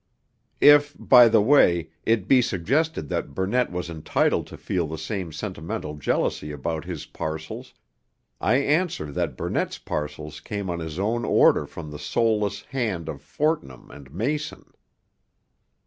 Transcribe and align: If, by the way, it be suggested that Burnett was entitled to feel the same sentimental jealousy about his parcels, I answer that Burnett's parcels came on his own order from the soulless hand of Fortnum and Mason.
If, 0.61 0.95
by 0.97 1.27
the 1.29 1.43
way, 1.43 1.91
it 2.07 2.27
be 2.27 2.41
suggested 2.41 3.07
that 3.09 3.35
Burnett 3.35 3.71
was 3.71 3.87
entitled 3.87 4.47
to 4.47 4.57
feel 4.57 4.87
the 4.87 4.97
same 4.97 5.31
sentimental 5.31 5.93
jealousy 5.95 6.51
about 6.51 6.85
his 6.85 7.05
parcels, 7.05 7.75
I 8.39 8.55
answer 8.55 9.11
that 9.11 9.37
Burnett's 9.37 9.77
parcels 9.77 10.39
came 10.39 10.71
on 10.71 10.79
his 10.79 10.97
own 10.97 11.23
order 11.23 11.67
from 11.67 11.91
the 11.91 11.99
soulless 11.99 12.63
hand 12.63 13.09
of 13.09 13.21
Fortnum 13.21 13.91
and 13.91 14.11
Mason. 14.11 14.71